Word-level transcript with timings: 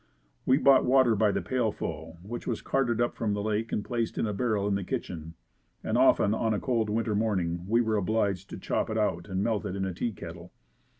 We 0.47 0.57
bought 0.57 0.83
water 0.83 1.15
by 1.15 1.31
the 1.31 1.43
pailful 1.43 2.17
which 2.23 2.47
was 2.47 2.63
carted 2.63 2.99
up 2.99 3.13
from 3.15 3.35
the 3.35 3.43
Lake 3.43 3.71
and 3.71 3.85
placed 3.85 4.17
in 4.17 4.25
a 4.25 4.33
barrel 4.33 4.67
in 4.67 4.73
the 4.73 4.83
kitchen 4.83 5.35
and 5.83 5.95
often 5.95 6.33
on 6.33 6.55
a 6.55 6.59
cold 6.59 6.89
winter 6.89 7.13
morning, 7.13 7.65
we 7.67 7.81
were 7.81 7.97
obliged 7.97 8.49
to 8.49 8.57
chop 8.57 8.89
it 8.89 8.97
out 8.97 9.27
and 9.29 9.43
melt 9.43 9.63
it 9.63 9.75
in 9.75 9.83
the 9.83 9.93
tea 9.93 10.11
kettle. 10.11 10.51